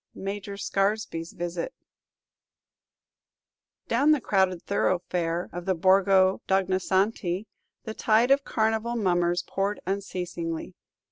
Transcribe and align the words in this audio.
MAJOR 0.15 0.57
SCARESBY'S 0.57 1.33
VISIT 1.33 1.75
Down 3.87 4.09
the 4.13 4.19
crowded 4.19 4.63
thoroughfare 4.63 5.47
of 5.53 5.65
the 5.65 5.75
Borgo 5.75 6.41
d' 6.47 6.51
Ognisanti 6.53 7.45
the 7.83 7.93
tide 7.93 8.31
of 8.31 8.43
Carnival 8.43 8.95
mummers 8.95 9.43
poured 9.43 9.79
unceasingly. 9.85 10.73